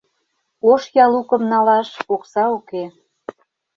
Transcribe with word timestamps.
Ош 0.71 0.83
ялукым 1.05 1.43
налаш 1.51 1.89
окса 2.13 2.43
уке 2.57 2.83